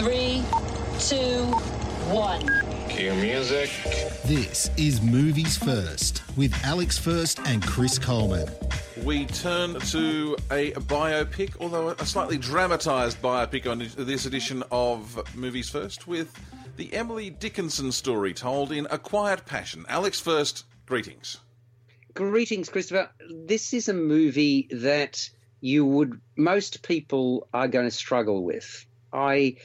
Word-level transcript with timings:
Five, 0.00 0.44
four, 0.46 0.70
three, 0.98 1.18
two, 1.18 1.44
one. 2.10 2.88
Cue 2.88 3.12
music. 3.16 3.70
This 4.24 4.70
is 4.78 5.02
Movies 5.02 5.58
First 5.58 6.22
with 6.38 6.54
Alex 6.64 6.96
First 6.96 7.38
and 7.40 7.62
Chris 7.62 7.98
Coleman. 7.98 8.48
We 9.02 9.26
turn 9.26 9.78
to 9.78 10.36
a 10.50 10.72
biopic, 10.72 11.54
although 11.60 11.90
a 11.90 12.06
slightly 12.06 12.38
dramatised 12.38 13.20
biopic 13.20 13.70
on 13.70 13.78
this 14.06 14.24
edition 14.24 14.62
of 14.70 15.22
Movies 15.36 15.68
First, 15.68 16.06
with 16.06 16.34
the 16.76 16.92
Emily 16.94 17.28
Dickinson 17.28 17.92
story 17.92 18.32
told 18.32 18.72
in 18.72 18.86
A 18.90 18.96
Quiet 18.96 19.44
Passion. 19.44 19.84
Alex 19.88 20.18
First, 20.18 20.64
greetings. 20.86 21.38
Greetings, 22.14 22.70
Christopher. 22.70 23.10
This 23.30 23.74
is 23.74 23.90
a 23.90 23.94
movie 23.94 24.66
that 24.70 25.28
you 25.60 25.84
would 25.84 26.18
most 26.36 26.82
people 26.82 27.48
are 27.52 27.68
going 27.68 27.86
to 27.86 27.90
struggle 27.90 28.42
with. 28.44 28.86
I 29.12 29.56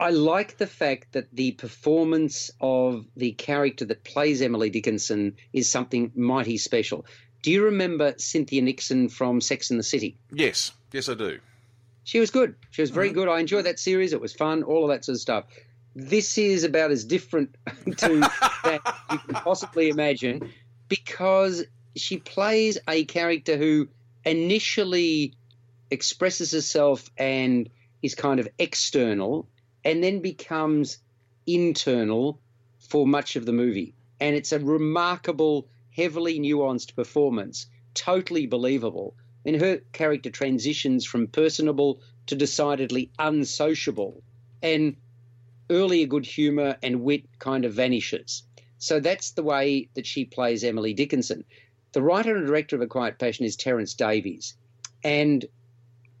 I 0.00 0.10
like 0.10 0.58
the 0.58 0.66
fact 0.66 1.12
that 1.12 1.34
the 1.34 1.52
performance 1.52 2.50
of 2.60 3.06
the 3.16 3.32
character 3.32 3.84
that 3.86 4.04
plays 4.04 4.40
Emily 4.40 4.70
Dickinson 4.70 5.36
is 5.52 5.68
something 5.68 6.12
mighty 6.14 6.56
special. 6.56 7.04
Do 7.42 7.50
you 7.50 7.64
remember 7.64 8.14
Cynthia 8.16 8.62
Nixon 8.62 9.08
from 9.08 9.40
Sex 9.40 9.70
and 9.70 9.78
the 9.78 9.84
City? 9.84 10.16
Yes, 10.32 10.72
yes, 10.92 11.08
I 11.08 11.14
do. 11.14 11.40
She 12.04 12.20
was 12.20 12.30
good. 12.30 12.54
She 12.70 12.80
was 12.80 12.90
very 12.90 13.08
mm-hmm. 13.08 13.14
good. 13.14 13.28
I 13.28 13.40
enjoyed 13.40 13.66
that 13.66 13.78
series. 13.78 14.12
It 14.12 14.20
was 14.20 14.32
fun, 14.32 14.62
all 14.62 14.84
of 14.84 14.90
that 14.90 15.04
sort 15.04 15.16
of 15.16 15.20
stuff. 15.20 15.44
This 15.94 16.38
is 16.38 16.62
about 16.62 16.90
as 16.90 17.04
different 17.04 17.56
to 17.84 18.20
that 18.64 18.80
you 19.10 19.18
can 19.18 19.34
possibly 19.34 19.88
imagine 19.88 20.52
because 20.88 21.64
she 21.96 22.18
plays 22.18 22.78
a 22.88 23.04
character 23.04 23.56
who 23.56 23.88
initially 24.24 25.34
expresses 25.90 26.52
herself 26.52 27.10
and 27.16 27.68
is 28.00 28.14
kind 28.14 28.38
of 28.38 28.48
external 28.58 29.48
and 29.84 30.02
then 30.02 30.20
becomes 30.20 30.98
internal 31.46 32.40
for 32.78 33.06
much 33.06 33.36
of 33.36 33.46
the 33.46 33.52
movie. 33.52 33.94
And 34.20 34.34
it's 34.34 34.52
a 34.52 34.58
remarkable, 34.58 35.68
heavily 35.94 36.38
nuanced 36.40 36.94
performance, 36.94 37.66
totally 37.94 38.46
believable. 38.46 39.14
And 39.44 39.60
her 39.60 39.78
character 39.92 40.30
transitions 40.30 41.04
from 41.04 41.28
personable 41.28 42.00
to 42.26 42.34
decidedly 42.34 43.10
unsociable. 43.18 44.22
And 44.62 44.96
earlier 45.70 46.06
good 46.06 46.26
humor 46.26 46.76
and 46.82 47.02
wit 47.02 47.24
kind 47.38 47.64
of 47.64 47.74
vanishes. 47.74 48.42
So 48.78 49.00
that's 49.00 49.32
the 49.32 49.42
way 49.42 49.88
that 49.94 50.06
she 50.06 50.24
plays 50.24 50.64
Emily 50.64 50.94
Dickinson. 50.94 51.44
The 51.92 52.02
writer 52.02 52.36
and 52.36 52.46
director 52.46 52.76
of 52.76 52.82
A 52.82 52.86
Quiet 52.86 53.18
Passion 53.18 53.44
is 53.44 53.56
Terence 53.56 53.94
Davies. 53.94 54.54
And 55.02 55.44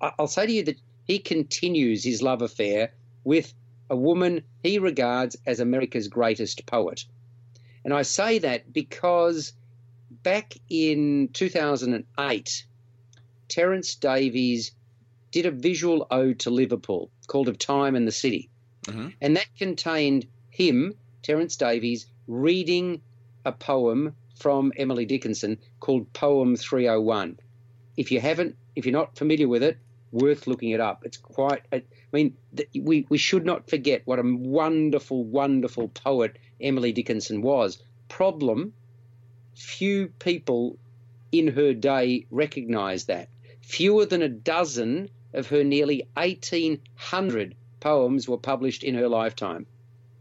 I'll 0.00 0.26
say 0.26 0.46
to 0.46 0.52
you 0.52 0.64
that 0.64 0.80
he 1.04 1.18
continues 1.18 2.04
his 2.04 2.22
love 2.22 2.42
affair 2.42 2.92
with 3.28 3.52
a 3.90 3.96
woman 3.96 4.42
he 4.62 4.78
regards 4.78 5.36
as 5.44 5.60
America's 5.60 6.08
greatest 6.08 6.64
poet. 6.64 7.04
And 7.84 7.92
I 7.92 8.00
say 8.00 8.38
that 8.38 8.72
because 8.72 9.52
back 10.22 10.54
in 10.70 11.28
2008, 11.34 12.66
Terence 13.48 13.94
Davies 13.96 14.72
did 15.30 15.44
a 15.44 15.50
visual 15.50 16.06
ode 16.10 16.38
to 16.40 16.50
Liverpool 16.50 17.10
called 17.26 17.48
Of 17.48 17.58
Time 17.58 17.96
and 17.96 18.08
the 18.08 18.12
City. 18.12 18.48
Mm-hmm. 18.84 19.08
And 19.20 19.36
that 19.36 19.54
contained 19.58 20.26
him, 20.48 20.94
Terence 21.22 21.56
Davies, 21.56 22.06
reading 22.26 23.02
a 23.44 23.52
poem 23.52 24.14
from 24.36 24.72
Emily 24.74 25.04
Dickinson 25.04 25.58
called 25.80 26.10
Poem 26.14 26.56
301. 26.56 27.38
If 27.94 28.10
you 28.10 28.22
haven't, 28.22 28.56
if 28.74 28.86
you're 28.86 28.92
not 28.94 29.18
familiar 29.18 29.48
with 29.48 29.62
it, 29.62 29.76
worth 30.12 30.46
looking 30.46 30.70
it 30.70 30.80
up. 30.80 31.04
It's 31.04 31.16
quite, 31.16 31.62
I 31.72 31.82
mean, 32.12 32.36
we, 32.74 33.06
we 33.08 33.18
should 33.18 33.44
not 33.44 33.68
forget 33.68 34.02
what 34.04 34.18
a 34.18 34.22
wonderful, 34.22 35.24
wonderful 35.24 35.88
poet 35.88 36.38
Emily 36.60 36.92
Dickinson 36.92 37.42
was. 37.42 37.78
Problem, 38.08 38.72
few 39.54 40.08
people 40.18 40.78
in 41.32 41.48
her 41.48 41.74
day 41.74 42.26
recognized 42.30 43.08
that. 43.08 43.28
Fewer 43.60 44.06
than 44.06 44.22
a 44.22 44.28
dozen 44.28 45.10
of 45.34 45.48
her 45.48 45.62
nearly 45.62 46.08
1,800 46.16 47.54
poems 47.80 48.28
were 48.28 48.38
published 48.38 48.82
in 48.82 48.94
her 48.94 49.08
lifetime, 49.08 49.66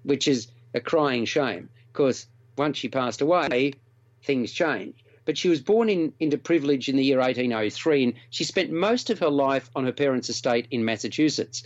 which 0.04 0.28
is 0.28 0.48
a 0.74 0.80
crying 0.80 1.26
shame 1.26 1.70
because 1.92 2.28
once 2.58 2.78
she 2.78 2.90
passed 2.90 3.22
away, 3.22 3.74
things 4.24 4.52
changed. 4.52 5.02
But 5.28 5.38
she 5.38 5.50
was 5.50 5.60
born 5.60 5.90
in, 5.90 6.14
into 6.22 6.38
privilege 6.38 6.88
in 6.88 6.96
the 6.96 7.04
year 7.04 7.18
1803, 7.18 8.04
and 8.06 8.14
she 8.30 8.46
spent 8.46 8.72
most 8.72 9.10
of 9.10 9.20
her 9.20 9.30
life 9.30 9.70
on 9.76 9.84
her 9.84 9.92
parents' 9.92 10.30
estate 10.30 10.68
in 10.72 10.86
Massachusetts. 10.86 11.64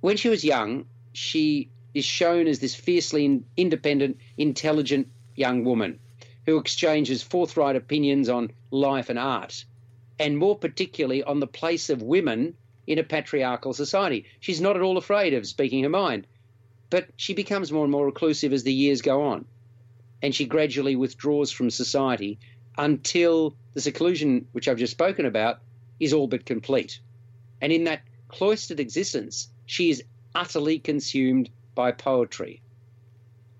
When 0.00 0.16
she 0.16 0.28
was 0.28 0.44
young, 0.44 0.86
she 1.12 1.70
is 1.92 2.04
shown 2.04 2.46
as 2.46 2.60
this 2.60 2.76
fiercely 2.76 3.42
independent, 3.56 4.18
intelligent 4.36 5.08
young 5.34 5.64
woman 5.64 5.98
who 6.46 6.56
exchanges 6.56 7.20
forthright 7.20 7.74
opinions 7.74 8.28
on 8.28 8.52
life 8.70 9.10
and 9.10 9.18
art, 9.18 9.64
and 10.20 10.38
more 10.38 10.56
particularly 10.56 11.24
on 11.24 11.40
the 11.40 11.48
place 11.48 11.90
of 11.90 12.00
women 12.00 12.54
in 12.86 13.00
a 13.00 13.02
patriarchal 13.02 13.72
society. 13.72 14.24
She's 14.38 14.60
not 14.60 14.76
at 14.76 14.82
all 14.82 14.98
afraid 14.98 15.34
of 15.34 15.48
speaking 15.48 15.82
her 15.82 15.88
mind, 15.88 16.28
but 16.90 17.08
she 17.16 17.34
becomes 17.34 17.72
more 17.72 17.82
and 17.82 17.90
more 17.90 18.06
reclusive 18.06 18.52
as 18.52 18.62
the 18.62 18.72
years 18.72 19.02
go 19.02 19.22
on 19.22 19.46
and 20.22 20.34
she 20.34 20.44
gradually 20.44 20.96
withdraws 20.96 21.52
from 21.52 21.70
society 21.70 22.38
until 22.78 23.56
the 23.74 23.80
seclusion, 23.80 24.46
which 24.52 24.68
I've 24.68 24.78
just 24.78 24.92
spoken 24.92 25.26
about, 25.26 25.60
is 26.00 26.12
all 26.12 26.28
but 26.28 26.46
complete. 26.46 27.00
And 27.60 27.72
in 27.72 27.84
that 27.84 28.02
cloistered 28.28 28.80
existence, 28.80 29.48
she 29.66 29.90
is 29.90 30.02
utterly 30.34 30.78
consumed 30.78 31.50
by 31.74 31.92
poetry. 31.92 32.62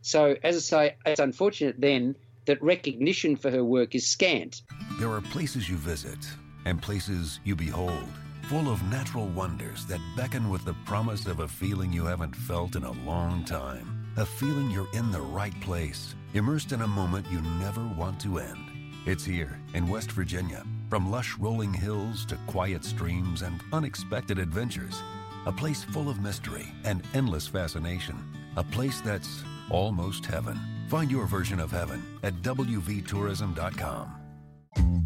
So, 0.02 0.36
as 0.42 0.56
I 0.56 0.60
say, 0.60 0.96
it's 1.04 1.20
unfortunate 1.20 1.80
then 1.80 2.14
that 2.46 2.62
recognition 2.62 3.36
for 3.36 3.50
her 3.50 3.64
work 3.64 3.94
is 3.94 4.06
scant. 4.06 4.62
There 4.98 5.10
are 5.10 5.20
places 5.20 5.68
you 5.68 5.76
visit 5.76 6.18
and 6.64 6.80
places 6.80 7.40
you 7.44 7.56
behold, 7.56 8.08
full 8.44 8.70
of 8.70 8.82
natural 8.84 9.26
wonders 9.26 9.84
that 9.86 10.00
beckon 10.16 10.48
with 10.48 10.64
the 10.64 10.74
promise 10.86 11.26
of 11.26 11.40
a 11.40 11.48
feeling 11.48 11.92
you 11.92 12.06
haven't 12.06 12.34
felt 12.34 12.76
in 12.76 12.84
a 12.84 12.92
long 13.04 13.44
time. 13.44 14.06
A 14.16 14.24
feeling 14.24 14.70
you're 14.70 14.88
in 14.94 15.10
the 15.10 15.20
right 15.20 15.58
place 15.60 16.14
immersed 16.34 16.72
in 16.72 16.82
a 16.82 16.88
moment 16.88 17.26
you 17.30 17.40
never 17.60 17.86
want 17.96 18.18
to 18.20 18.38
end. 18.38 18.67
It's 19.08 19.24
here 19.24 19.58
in 19.72 19.88
West 19.88 20.12
Virginia, 20.12 20.62
from 20.90 21.10
lush 21.10 21.38
rolling 21.38 21.72
hills 21.72 22.26
to 22.26 22.36
quiet 22.46 22.84
streams 22.84 23.40
and 23.40 23.58
unexpected 23.72 24.38
adventures. 24.38 25.00
A 25.46 25.52
place 25.52 25.82
full 25.82 26.10
of 26.10 26.20
mystery 26.20 26.66
and 26.84 27.02
endless 27.14 27.48
fascination. 27.48 28.22
A 28.58 28.64
place 28.64 29.00
that's 29.00 29.42
almost 29.70 30.26
heaven. 30.26 30.60
Find 30.90 31.10
your 31.10 31.24
version 31.24 31.58
of 31.58 31.70
heaven 31.70 32.02
at 32.22 32.34
WVTourism.com. 32.42 34.12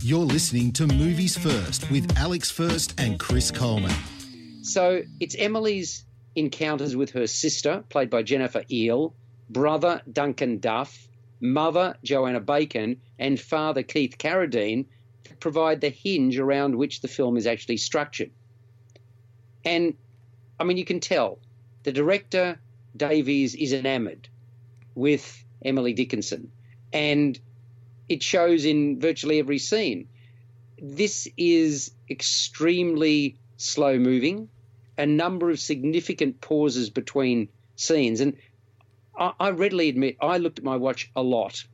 You're 0.03 0.19
listening 0.19 0.73
to 0.73 0.89
Movies 0.89 1.39
First 1.39 1.89
with 1.89 2.19
Alex 2.19 2.51
First 2.51 2.99
and 2.99 3.21
Chris 3.21 3.53
Coleman. 3.53 3.95
So 4.63 5.03
it's 5.21 5.37
Emily's 5.39 6.07
encounters 6.34 6.97
with 6.97 7.10
her 7.10 7.28
sister, 7.28 7.84
played 7.89 8.10
by 8.10 8.25
Jennifer 8.25 8.65
Ehle, 8.69 9.15
brother 9.48 10.03
Duncan 10.10 10.59
Duff, 10.59 11.07
mother 11.42 11.97
Joanna 12.03 12.41
Bacon, 12.41 13.00
and 13.18 13.39
father 13.39 13.83
Keith 13.83 14.16
Carradine 14.16 14.86
provide 15.41 15.80
the 15.80 15.91
hinge 15.91 16.39
around 16.39 16.77
which 16.77 17.00
the 17.00 17.09
film 17.09 17.36
is 17.36 17.47
actually 17.47 17.77
structured. 17.77 18.30
And 19.65 19.94
I 20.59 20.65
mean, 20.65 20.77
you 20.77 20.84
can 20.84 21.00
tell 21.00 21.41
the 21.83 21.92
director, 21.92 22.59
Davies, 22.97 23.54
is 23.54 23.72
enamored 23.72 24.28
with 24.94 25.44
Emily 25.65 25.92
Dickinson, 25.92 26.53
and 26.92 27.39
it 28.09 28.22
shows 28.22 28.65
in 28.65 29.00
virtually 29.00 29.38
every 29.38 29.59
scene. 29.59 30.09
This 30.80 31.28
is 31.36 31.92
extremely 32.09 33.36
slow 33.56 33.98
moving, 33.98 34.48
a 34.98 35.06
number 35.06 35.50
of 35.50 35.59
significant 35.59 36.41
pauses 36.41 36.91
between 36.91 37.48
scenes. 37.77 38.21
And 38.21 38.36
I, 39.16 39.50
readily 39.50 39.88
admit 39.88 40.16
I 40.20 40.38
looked 40.38 40.59
at 40.59 40.64
my 40.64 40.76
watch 40.76 41.10
a 41.14 41.22
lot. 41.22 41.64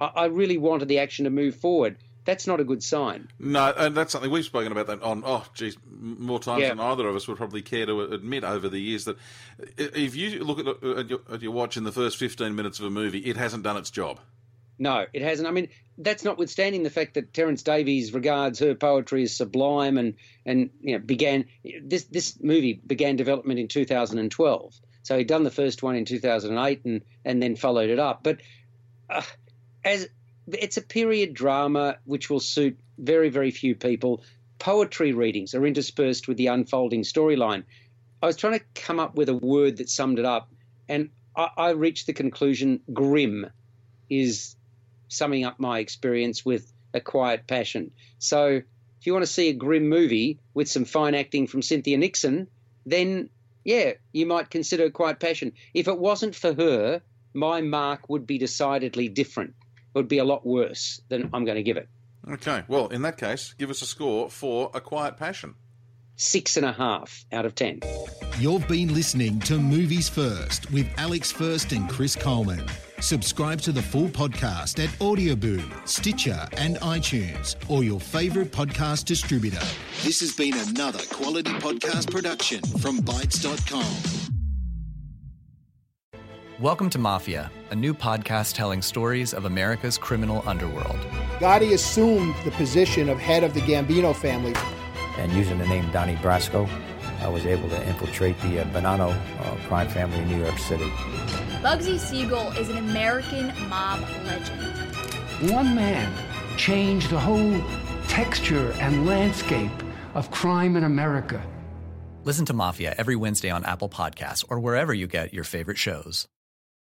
I, 0.00 0.06
I 0.14 0.24
really 0.26 0.58
wanted 0.58 0.88
the 0.88 0.98
action 0.98 1.24
to 1.24 1.30
move 1.30 1.56
forward. 1.56 1.96
that's 2.24 2.46
not 2.46 2.60
a 2.60 2.64
good 2.64 2.82
sign. 2.82 3.28
No, 3.40 3.72
and 3.76 3.96
that's 3.96 4.12
something 4.12 4.30
we've 4.30 4.44
spoken 4.44 4.70
about 4.72 4.86
that 4.86 5.02
on, 5.02 5.22
oh, 5.26 5.44
geez, 5.54 5.76
more 5.90 6.38
times 6.38 6.62
Yeah. 6.62 6.68
than 6.68 6.80
either 6.80 7.06
of 7.08 7.16
us 7.16 7.26
would 7.26 7.36
probably 7.36 7.62
care 7.62 7.84
to 7.86 8.00
uh, 8.00 8.04
admit 8.14 8.44
over 8.44 8.68
the 8.68 8.78
years 8.78 9.04
that 9.06 9.16
uh, 9.60 9.64
if 9.76 10.14
you 10.14 10.44
look 10.44 10.60
at, 10.60 10.66
uh, 10.66 11.00
at, 11.00 11.10
your, 11.10 11.20
at 11.32 11.42
your 11.42 11.50
watch 11.52 11.76
in 11.76 11.82
the 11.84 11.90
first 11.92 12.16
15 12.18 12.54
minutes 12.54 12.78
of 12.78 12.86
a 12.86 12.90
movie, 12.90 13.18
it 13.20 13.36
hasn't 13.36 13.64
done 13.64 13.76
its 13.76 13.90
job. 13.90 14.20
No, 14.78 15.06
it 15.12 15.22
hasn't. 15.22 15.46
I 15.48 15.52
mean, 15.52 15.68
that's 15.98 16.24
notwithstanding 16.24 16.82
the 16.82 16.90
fact 16.90 17.14
that 17.14 17.32
Terence 17.34 17.62
Davies 17.62 18.12
regards 18.14 18.58
her 18.60 18.74
poetry 18.74 19.22
as 19.24 19.36
sublime, 19.36 19.96
and 19.98 20.14
and 20.46 20.70
you 20.80 20.94
know 20.94 20.98
began 21.04 21.44
this 21.84 22.04
this 22.04 22.42
movie 22.42 22.80
began 22.84 23.14
development 23.16 23.60
in 23.60 23.68
2012. 23.68 24.74
So 25.02 25.18
he'd 25.18 25.26
done 25.26 25.42
the 25.42 25.50
first 25.50 25.82
one 25.82 25.96
in 25.96 26.04
2008, 26.04 26.84
and 26.84 27.02
and 27.24 27.42
then 27.42 27.56
followed 27.56 27.90
it 27.90 27.98
up. 27.98 28.22
But 28.22 28.40
uh, 29.10 29.22
as 29.84 30.08
it's 30.48 30.76
a 30.76 30.82
period 30.82 31.34
drama 31.34 31.98
which 32.04 32.28
will 32.30 32.40
suit 32.40 32.78
very 32.98 33.28
very 33.30 33.50
few 33.50 33.74
people. 33.74 34.22
Poetry 34.58 35.12
readings 35.12 35.54
are 35.54 35.66
interspersed 35.66 36.28
with 36.28 36.36
the 36.36 36.46
unfolding 36.46 37.02
storyline. 37.02 37.64
I 38.22 38.26
was 38.26 38.36
trying 38.36 38.58
to 38.58 38.64
come 38.74 39.00
up 39.00 39.16
with 39.16 39.28
a 39.28 39.34
word 39.34 39.78
that 39.78 39.90
summed 39.90 40.20
it 40.20 40.24
up, 40.24 40.52
and 40.88 41.10
I, 41.36 41.48
I 41.56 41.70
reached 41.70 42.06
the 42.06 42.12
conclusion: 42.12 42.80
grim 42.92 43.50
is 44.08 44.56
summing 45.08 45.44
up 45.44 45.58
my 45.58 45.80
experience 45.80 46.44
with 46.44 46.72
A 46.94 47.00
Quiet 47.00 47.46
Passion. 47.46 47.90
So, 48.18 48.62
if 49.00 49.06
you 49.06 49.12
want 49.12 49.24
to 49.24 49.32
see 49.32 49.48
a 49.48 49.52
grim 49.52 49.88
movie 49.88 50.38
with 50.54 50.68
some 50.68 50.84
fine 50.84 51.14
acting 51.14 51.48
from 51.48 51.62
Cynthia 51.62 51.98
Nixon, 51.98 52.46
then 52.86 53.30
yeah, 53.64 53.92
you 54.12 54.26
might 54.26 54.50
consider 54.50 54.84
A 54.84 54.90
Quiet 54.90 55.20
Passion. 55.20 55.52
If 55.74 55.88
it 55.88 55.98
wasn't 55.98 56.34
for 56.34 56.52
her, 56.54 57.02
my 57.34 57.60
mark 57.60 58.08
would 58.08 58.26
be 58.26 58.38
decidedly 58.38 59.08
different. 59.08 59.54
It 59.94 59.98
would 59.98 60.08
be 60.08 60.18
a 60.18 60.24
lot 60.24 60.46
worse 60.46 61.00
than 61.08 61.30
I'm 61.32 61.44
going 61.44 61.56
to 61.56 61.62
give 61.62 61.76
it. 61.76 61.88
Okay, 62.30 62.62
well, 62.68 62.88
in 62.88 63.02
that 63.02 63.18
case, 63.18 63.54
give 63.58 63.70
us 63.70 63.82
a 63.82 63.86
score 63.86 64.30
for 64.30 64.70
A 64.74 64.80
Quiet 64.80 65.16
Passion. 65.16 65.54
Six 66.16 66.56
and 66.56 66.66
a 66.66 66.72
half 66.72 67.24
out 67.32 67.46
of 67.46 67.54
ten. 67.54 67.80
You've 68.38 68.68
been 68.68 68.94
listening 68.94 69.40
to 69.40 69.58
Movies 69.58 70.08
First 70.08 70.70
with 70.70 70.86
Alex 70.96 71.32
First 71.32 71.72
and 71.72 71.88
Chris 71.88 72.14
Coleman. 72.14 72.64
Subscribe 73.02 73.60
to 73.62 73.72
the 73.72 73.82
full 73.82 74.06
podcast 74.06 74.82
at 74.82 74.88
Audioboom, 75.00 75.88
Stitcher, 75.88 76.46
and 76.56 76.76
iTunes, 76.76 77.56
or 77.68 77.82
your 77.82 77.98
favourite 77.98 78.52
podcast 78.52 79.06
distributor. 79.06 79.58
This 80.04 80.20
has 80.20 80.36
been 80.36 80.54
another 80.56 81.00
quality 81.10 81.50
podcast 81.54 82.12
production 82.12 82.60
from 82.78 83.00
Bytes.com. 83.00 84.30
Welcome 86.60 86.90
to 86.90 87.00
Mafia, 87.00 87.50
a 87.72 87.74
new 87.74 87.92
podcast 87.92 88.54
telling 88.54 88.80
stories 88.80 89.34
of 89.34 89.46
America's 89.46 89.98
criminal 89.98 90.44
underworld. 90.46 91.00
Gotti 91.40 91.72
assumed 91.72 92.36
the 92.44 92.52
position 92.52 93.08
of 93.08 93.18
head 93.18 93.42
of 93.42 93.52
the 93.52 93.62
Gambino 93.62 94.14
family. 94.14 94.54
And 95.18 95.32
using 95.32 95.58
the 95.58 95.66
name 95.66 95.90
Donnie 95.90 96.14
Brasco, 96.14 96.70
I 97.18 97.26
was 97.26 97.46
able 97.46 97.68
to 97.68 97.88
infiltrate 97.88 98.40
the 98.42 98.60
uh, 98.60 98.64
Bonanno 98.66 99.10
uh, 99.10 99.56
crime 99.66 99.88
family 99.88 100.18
in 100.18 100.28
New 100.28 100.44
York 100.44 100.58
City. 100.58 100.88
Bugsy 101.62 101.96
Siegel 101.96 102.50
is 102.58 102.70
an 102.70 102.78
American 102.78 103.52
mob 103.68 104.00
legend. 104.24 105.52
One 105.52 105.76
man 105.76 106.12
changed 106.56 107.08
the 107.08 107.20
whole 107.20 107.62
texture 108.08 108.72
and 108.80 109.06
landscape 109.06 109.70
of 110.14 110.28
crime 110.32 110.74
in 110.74 110.82
America. 110.82 111.40
Listen 112.24 112.44
to 112.46 112.52
Mafia 112.52 112.96
every 112.98 113.14
Wednesday 113.14 113.48
on 113.48 113.64
Apple 113.64 113.88
Podcasts 113.88 114.44
or 114.48 114.58
wherever 114.58 114.92
you 114.92 115.06
get 115.06 115.32
your 115.32 115.44
favorite 115.44 115.78
shows. 115.78 116.26